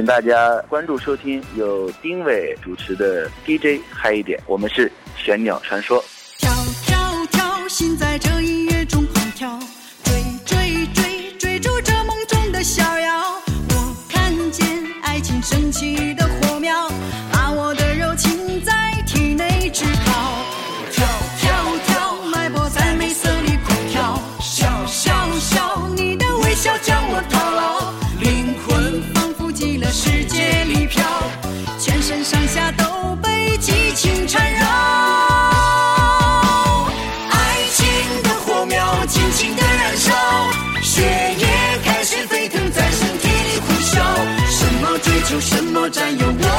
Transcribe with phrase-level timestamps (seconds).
[0.00, 6.02] 请大家关注收听由丁伟主持的 DJ 嗨一点，我们是玄鸟传说。
[6.38, 6.50] 跳
[6.86, 8.39] 跳跳，心在这
[45.90, 46.49] 占有，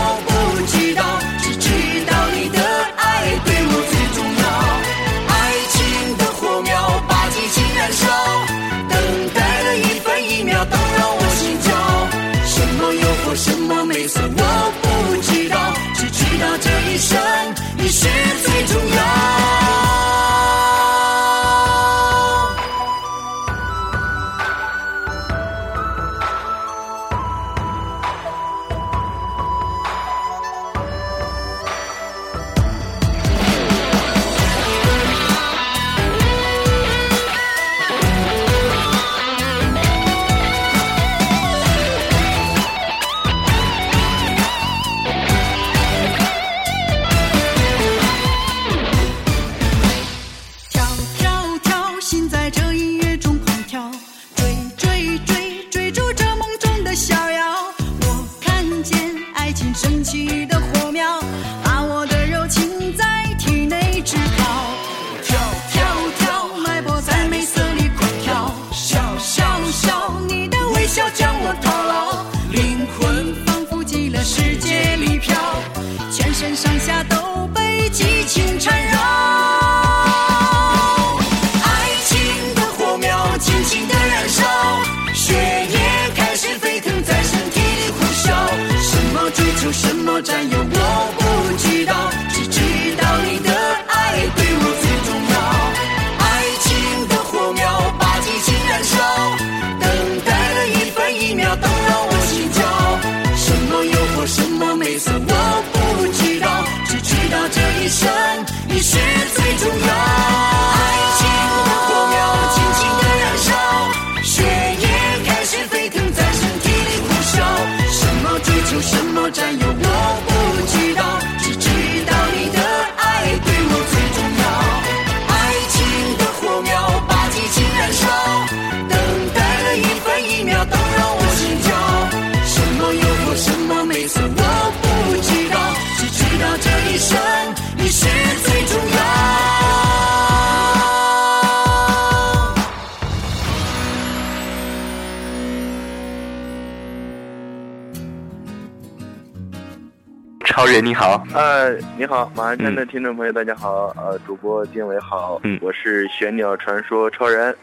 [150.62, 157.56] 超人你好，呃，你好，马鞍山的听众朋友，大家好，呃，主播丁伟好，嗯我是玄鸟传说超人，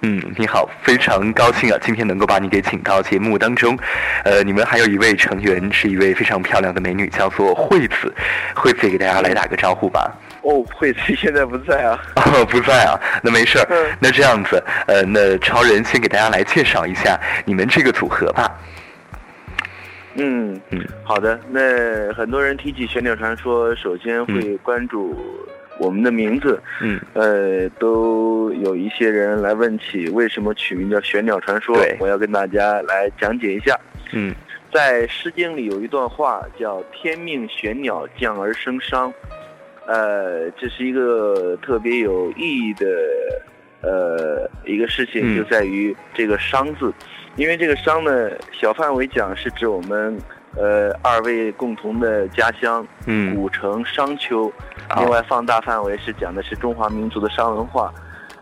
[0.00, 3.78] 嗯，你好，非常高兴啊，今天能够把你给请到节目当中。
[4.24, 8.12] 呃，你们还有一位成员是一位非常漂亮的美女，叫做惠子。
[8.56, 10.12] 惠子也给大家来打个招呼吧。
[10.42, 13.96] 哦，惠子现在不在啊，哦， 不在啊，那没事儿嗯。
[14.00, 18.50] 那这样子，呃，那超人先给大家来介绍一下你们这个组合吧。
[20.16, 25.16] 嗯嗯，好的，那很多人提起玄鸟传说，首先会关注
[25.78, 27.00] 我们的名字，嗯。
[27.14, 33.78] 呃，都有一些人来问起为什么取名叫玄鸟传说对，我要跟大家来讲解一下。
[34.12, 34.34] 嗯。
[34.72, 39.12] 在《诗经》里有一段话叫“天命玄鸟，降而生商”，
[39.84, 42.86] 呃，这是一个特别有意义的
[43.80, 45.36] 呃一个事情，嗯。
[45.36, 46.92] 就在于这个“商”字，
[47.36, 50.18] 因为这个“商”呢，小范围讲是指我们
[50.56, 54.52] 呃二位共同的家乡嗯，古城商丘，
[54.98, 57.92] 另外放大范围是讲的是中华民族的商文化。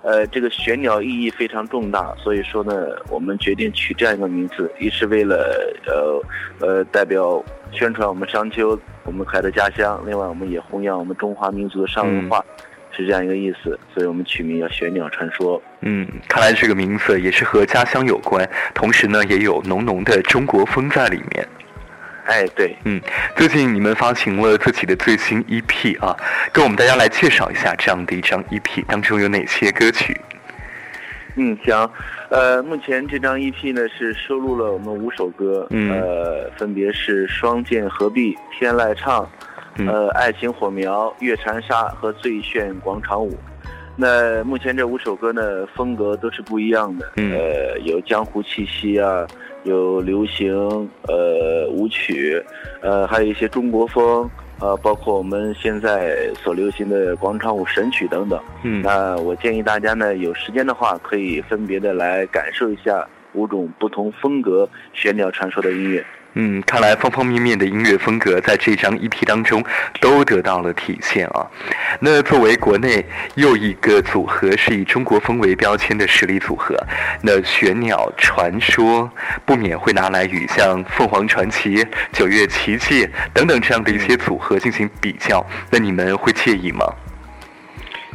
[0.03, 2.73] 呃，这个玄鸟意义非常重大，所以说呢，
[3.11, 7.43] 我们决定取这样一个名字，一是为了呃呃代表
[7.73, 12.43] 宣传我们商丘我们可爱的家乡，另外我们也弘扬我们中华民族的商文化，
[12.99, 15.63] 是这样一个意思，所以我们取名叫玄鸟传说。
[15.83, 21.49] 嗯，看来这个名字也是和家乡有关，同时呢，也有浓浓的中国风在里面。
[22.27, 23.01] 哎，对，嗯，
[23.37, 26.15] 最近你们发行了自己的最新 EP 啊，
[26.53, 30.21] 跟我们大家来介绍一下这样的一张 EP 当中有哪些歌曲？
[31.37, 31.89] 嗯，行，
[32.31, 39.38] 呃，目前这张 EP 呢是收录了我们五首歌，嗯呃，分别是《双剑合璧》《天籁唱》，嗯
[39.87, 43.31] 呃，《爱情火苗》《月禅沙》和《最炫广场舞》。
[44.01, 49.27] 那目前这五首歌呢，风格都是不一样的，嗯呃，有江湖气息啊，
[49.65, 50.55] 有流行，
[51.09, 52.41] 呃，舞曲，
[52.81, 54.31] 呃，还有一些中国风，
[54.61, 58.41] 呃，包括我们现在所流行的广场舞神曲等等。
[58.63, 66.05] 嗯那我建议大家呢，有时间的话，可以分别的来感受一下五种不同风格玄鸟传说的音乐。
[66.35, 69.65] 嗯，看来方方面面的音乐风格在这张 EP 当中
[70.01, 71.47] 都得到了体现啊。
[71.99, 73.05] 那作为国内
[73.35, 76.77] 又一个组合是以中国风为标签的实力组合，
[77.23, 79.11] 那玄鸟传说
[79.45, 86.85] 不免会拿来与像凤凰传奇、九月奇迹等等这样的一些组合进行比较，那你们会介意吗？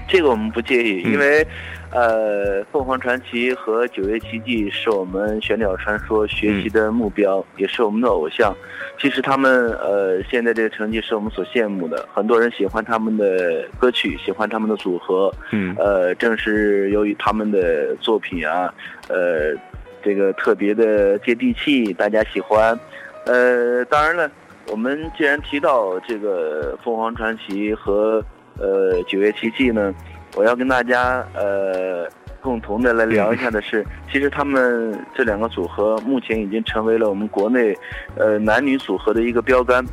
[0.08, 1.46] 这个我们不介意，嗯因为，
[1.94, 8.56] 呃，凤凰传奇和九月奇迹是我们玄鸟传说学习的目标，也是我们的偶像。
[9.00, 15.32] 其实他们呃现在这个成绩是我们所羡慕的，很多人喜欢他们的歌曲，喜欢他们的组合。
[15.52, 18.74] 嗯呃，正是由于他们的作品啊，
[19.08, 19.54] 呃，
[20.02, 22.78] 这个特别的接地气，大家喜欢。
[23.26, 24.32] 呃，当然了，
[24.72, 28.24] 我们既然提到这个凤凰传奇和
[28.58, 29.94] 呃九月奇迹呢，
[30.36, 32.08] 我要跟大家呃
[32.42, 37.78] 共同的来聊一下的是， 其实他们这两个组合目前已经成为了我们国内
[38.18, 39.86] 呃男女组合的一个标杆。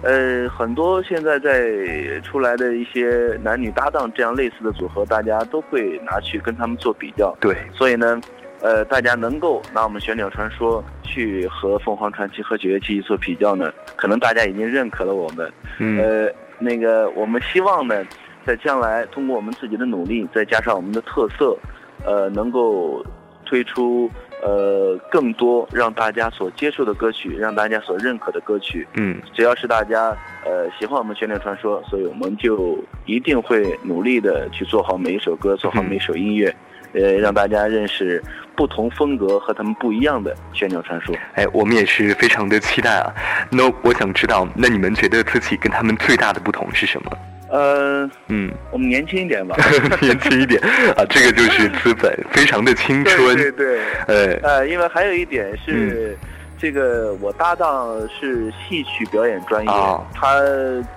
[0.00, 7.36] 呃，很多现在在出来的一些男女搭档这样类似的组合，大家都会拿去跟他们做比较。
[7.40, 8.20] 对，所以呢，
[8.60, 15.52] 呃，大家能够拿我们玄鸟传说去和凤凰传奇和九月奇迹做比较呢，可能大家已经认可了我们。
[15.80, 18.04] 嗯呃，那个我们希望呢，
[18.46, 21.56] 在将来通过我们自己的努力，再加上我们的特色，
[22.04, 23.04] 呃，能够
[23.44, 24.10] 推出
[24.42, 28.86] 呃更多让大家所接受的歌曲，让大家所认可的歌曲。
[28.94, 36.54] 嗯只要是大家呃喜欢我们玄鸟传说，所以我们就一定会努力的去做好每一首歌，做好每一首音乐，
[36.94, 38.22] 呃，让大家认识
[38.54, 41.14] 不同风格和他们不一样的玄鸟传说。
[41.34, 43.12] 哎，我们也是非常的期待啊。
[43.50, 47.10] 那我想知道，那你们觉得自己跟他们最大的不同是什么？
[47.50, 49.56] 呃，嗯，我们年轻一点吧。
[50.00, 50.60] 年轻一点
[50.96, 53.36] 啊，这个就是资本，非常的青春。
[53.36, 53.80] 对对对。
[54.06, 56.28] 呃，呃，因为还有一点是，嗯
[56.60, 60.40] 这个我搭档是戏曲表演专业，哦他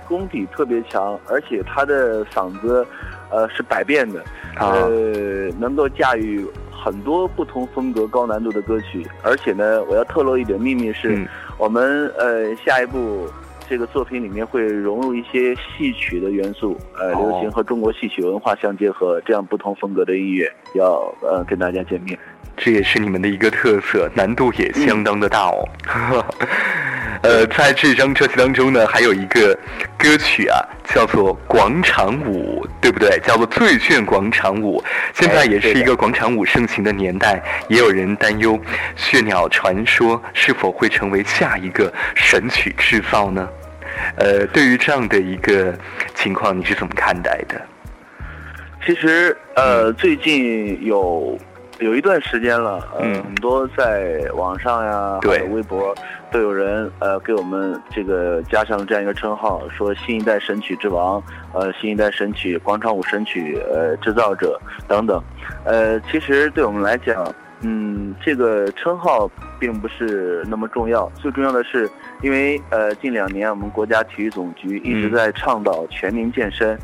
[0.07, 2.86] 功底特别强，而且他的嗓子，
[3.30, 4.19] 呃，是百变的，
[4.56, 9.06] 啊呃，能够驾驭很多不同风格、高难度的歌曲。
[9.21, 11.27] 而且呢，我要透露一点秘密是，嗯
[11.59, 13.30] 我们呃下一步。
[13.71, 20.85] 这个作品里面会融入一些戏曲的元素，呃，哦流行和中国戏曲文化相结合，这样不同风格的音乐要
[21.21, 22.19] 呃跟大家见面。
[22.57, 25.65] 这也是你们的一个特色，难度也相当的大哦。
[27.23, 29.57] 呃，在这张专辑当中呢，还有一个
[29.97, 33.18] 歌曲啊，叫做《广场舞》，对不对？
[33.19, 34.81] 叫做《最炫广场舞》。
[35.13, 38.57] 现在也是一个广场舞盛行的年代，也有人担忧
[38.97, 43.47] 《血鸟传说》是否会成为下一个神曲制造呢？
[44.16, 45.74] 呃，对于这样的一个
[46.16, 47.62] 情况，你是怎么看待的？
[48.86, 51.38] 其实，呃，最近有
[51.80, 53.24] 有一段时间了，呃，嗯。
[53.24, 55.40] 很多在网上呀，对。
[55.40, 55.96] 还有微博，
[56.32, 61.21] 都有人呃给我们这个加上这样一个称号，说新一代神曲之王，
[61.54, 65.24] 呃，新一代神曲广场舞神曲呃制造者等等，
[65.64, 67.24] 呃，其实对我们来讲，
[67.63, 71.87] 嗯，这个称号并不是那么重要，最重要的是，
[72.21, 76.77] 因为呃近两年我们国家体育总局一直嗯在倡导全民健身。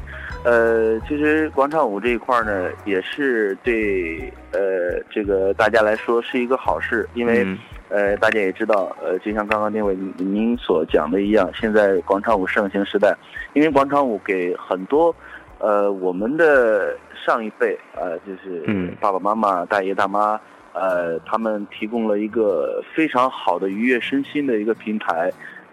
[0.44, 7.58] 呃，其实广场舞这一块呢，也是对呃这个大家来说是一个好事，因为、嗯
[7.90, 13.18] 呃大家也知道，呃就像刚刚那位您您所讲的一样，现在广场舞盛行时代，
[13.54, 15.14] 因为广场舞给很多
[15.58, 20.40] 呃我们的上一辈呃就是嗯爸爸妈妈、大爷大妈。
[20.80, 25.32] 呃，他们提供了一个非常好的愉悦身心的一个平台，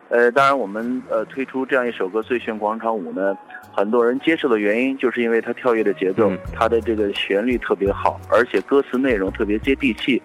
[0.09, 3.37] 呃，当然我们呃推出这样一首歌《最炫广场舞》呢，
[3.73, 10.23] 很多人接受的原因，就是因为它跳跃的节奏，嗯它的这个旋律特别好，而且歌词内容特别接地气。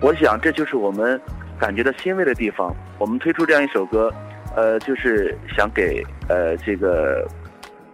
[0.00, 1.20] 我想这就是我们
[1.58, 2.74] 感觉到欣慰的地方。
[2.98, 4.12] 我们推出这样一首歌，
[4.54, 7.26] 呃，就是想给呃这个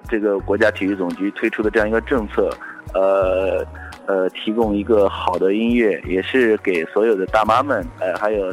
[0.09, 2.51] 这个国家体育总局推出的这样一个政策，
[2.95, 3.65] 呃
[4.09, 8.51] 呃，提供一个好的音乐，也是给所有的大妈们，呃，还有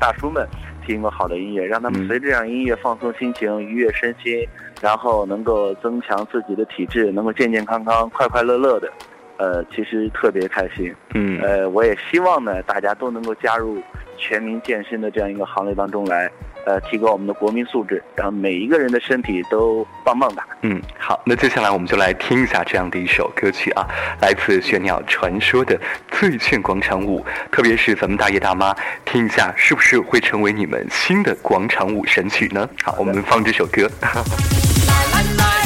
[0.00, 0.48] 大叔们，
[0.86, 4.48] 提供好的音乐，让他们随着这样音乐放松心情、愉悦身心，
[4.80, 8.90] 然后能够增强自己的体质，能够健健康康、快快乐乐的，
[9.36, 10.90] 呃，其实特别开心。
[11.12, 13.76] 嗯，呃，我也希望呢，大家都能够加入。
[14.18, 16.30] 全民健身的这样一个行列当中来，
[16.66, 20.46] 呃，提高我们的国民素质，让每一个人的身体都棒棒哒。
[20.62, 23.86] 嗯，好，那接下来我们就来听一下这样的一首歌曲啊，
[24.20, 25.76] 来自玄鸟传说的
[26.10, 32.68] 《醉炫广场舞》，特别是咱们大爷大妈，听一下是不是会成为你们新的广场舞神曲呢？
[32.82, 33.90] 好，我们放这首歌。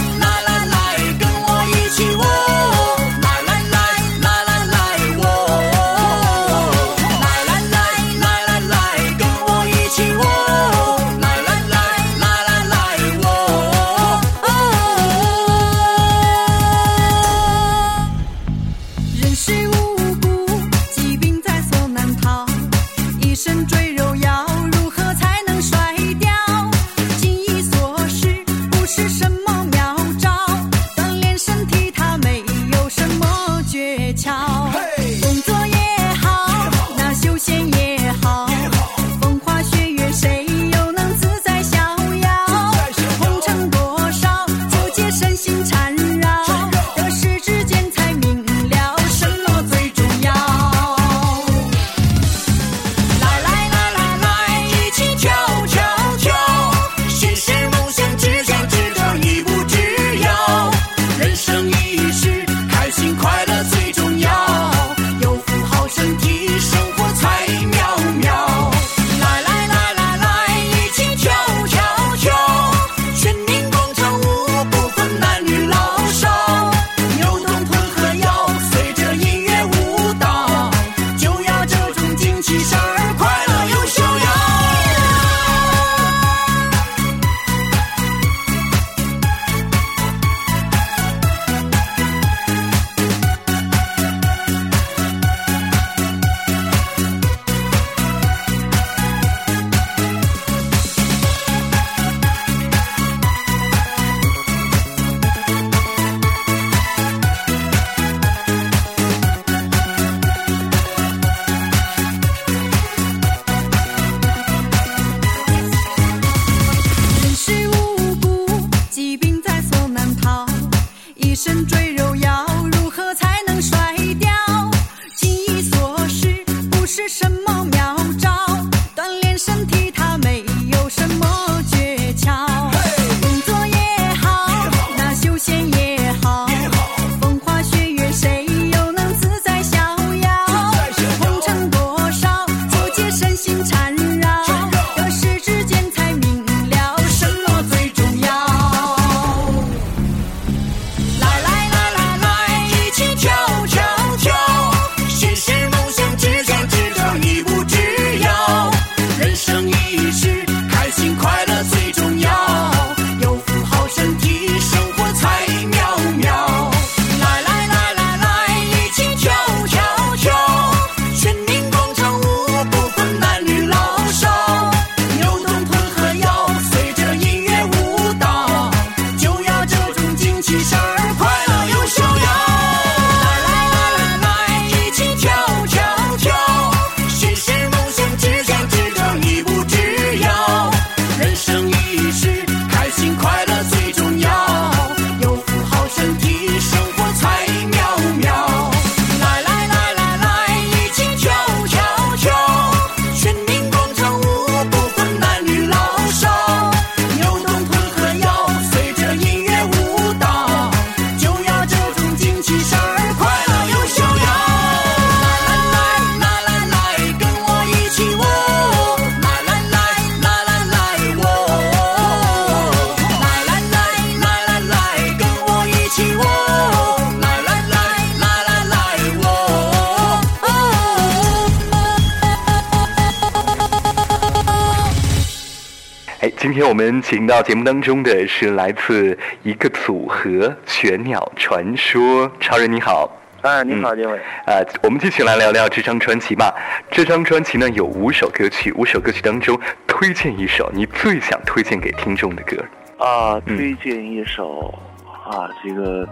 [236.68, 242.30] 我们请到节目当中的是来自一个组合玄鸟传说。
[242.38, 243.10] 超人你好。
[243.40, 244.18] 哎你好丁伟。
[244.44, 246.54] 啊我们继续来聊聊这张专辑吧。
[246.90, 252.62] 这张专辑呢有五首歌曲五首歌曲当中推荐一首你最想推荐给听众的歌。
[252.98, 254.78] 啊推荐一首
[255.24, 256.06] 啊这个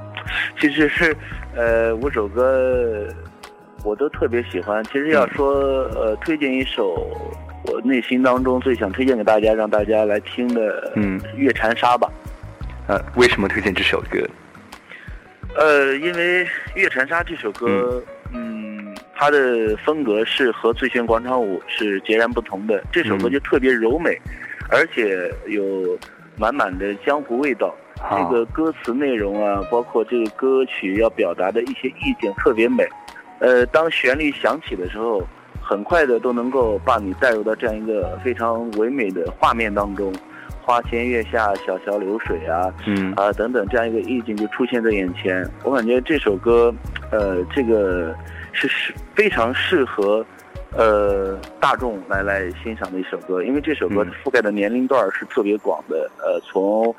[0.58, 1.14] 其实是
[1.54, 3.06] 呃五首歌
[3.84, 4.82] 我都特别喜欢。
[4.84, 5.52] 其实要说
[5.94, 6.96] 呃推荐一首
[7.66, 12.10] 我内心当中最想推荐给大家，让大家来听的，嗯，《月缠沙》吧。
[12.86, 14.24] 呃，为什么推荐这首歌？
[15.56, 16.44] 呃，因为
[16.74, 22.82] 《月缠沙》这首歌，嗯，它的风格是和《醉拳广场舞》是截然不同的。
[22.92, 24.16] 这首歌就特别柔美，
[24.70, 25.98] 而且有
[26.36, 27.74] 满满的江湖味道。
[28.10, 32.86] 这个歌词内容啊，包括这个歌曲要表达的一些意境，特别美。
[33.40, 35.26] 呃，当旋律响起的时候。
[35.68, 40.12] 很快的都能够把你带入到这样一个非常唯美的画面当中。
[40.62, 45.48] 花前月下，小桥流水啊，嗯啊等等这样一个意境就出现在眼前。
[45.62, 46.74] 我感觉这首歌，
[47.10, 48.12] 呃，这个
[48.52, 50.26] 是是非常适合
[50.76, 56.92] 呃大众来来欣赏的一首歌，因为这首歌嗯覆盖的年龄段是特别广的，呃，从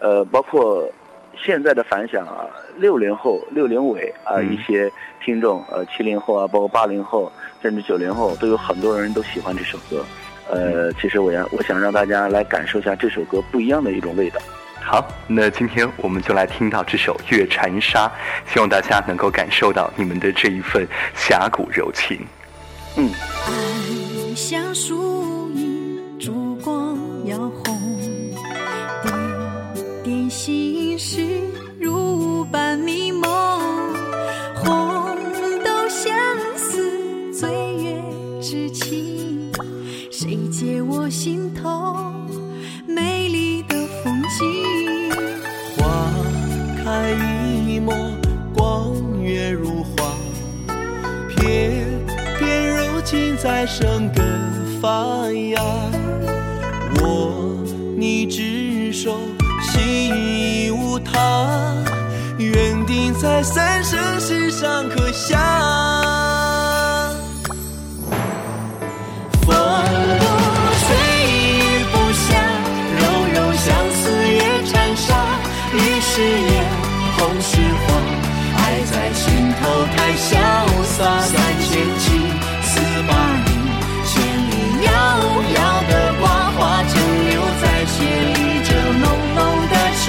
[0.00, 0.88] 呃包括
[1.36, 2.46] 现在的反响啊，
[2.76, 4.90] 六零后、六零尾啊、嗯一些
[5.24, 10.04] 听众，呃，七零后啊，包括八零后，甚至九零后，都有很多人都喜欢这首歌。
[10.50, 14.40] 呃，其实我要我想让大家来感受一下这首歌不一样的一种味道。
[14.80, 18.06] 好，那今天我们就来听到这首《月缠沙》，
[18.52, 22.26] 希望大家能够感受到你们的这一份侠骨柔情。
[22.96, 23.10] 嗯。
[47.14, 47.94] 一抹，
[48.54, 50.14] 光月如画，
[51.28, 51.86] 片
[52.38, 54.24] 片柔情在生根
[54.80, 55.62] 发芽。
[57.00, 57.56] 我
[57.96, 59.18] 你执手，
[59.62, 61.74] 心已无他，
[62.38, 62.52] 约
[62.86, 65.91] 定在三生石上刻下。
[81.02, 81.20] 洒。
[81.20, 82.06] 三千情，
[82.62, 82.78] 四
[83.08, 83.10] 八
[83.46, 83.50] 零，
[84.06, 84.10] 千
[84.50, 84.52] 里
[84.86, 84.90] 遥
[85.56, 86.22] 遥的挂
[86.56, 86.94] 花，正
[87.28, 87.94] 留在血
[88.34, 88.70] 里这
[89.02, 89.04] 浓
[89.34, 90.04] 浓的情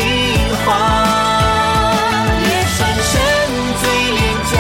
[0.64, 0.66] 话。
[2.44, 2.78] 夜深
[3.10, 3.12] 深
[3.82, 3.84] 醉
[4.18, 4.54] 脸颊，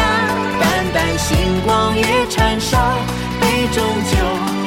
[0.60, 0.62] 淡
[0.94, 1.30] 淡星
[1.66, 2.72] 光月缠沙，
[3.40, 3.42] 杯
[3.76, 3.78] 中
[4.10, 4.14] 酒，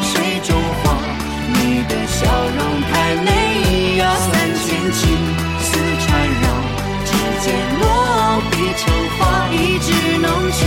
[0.02, 0.12] 水
[0.44, 0.84] 中花，
[1.48, 2.20] 你的笑
[2.56, 2.60] 容
[2.92, 4.02] 太美呀。
[4.16, 5.02] 三千情
[5.60, 5.66] 丝
[6.06, 6.06] 缠
[6.42, 6.44] 绕，
[7.04, 7.08] 指
[7.42, 7.44] 尖
[7.80, 7.84] 落
[8.50, 8.84] 笔成
[9.18, 10.60] 画，一纸浓情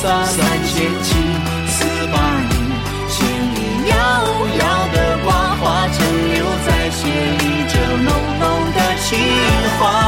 [0.00, 0.24] 三
[0.64, 1.16] 千七，
[1.66, 2.16] 四八
[2.48, 2.52] 零，
[3.10, 3.96] 千里遥
[4.60, 5.98] 遥的挂花，正
[6.34, 8.08] 留在血里这浓
[8.38, 9.18] 浓的情
[9.80, 10.07] 话。